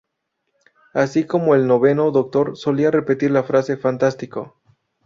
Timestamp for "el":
1.53-1.67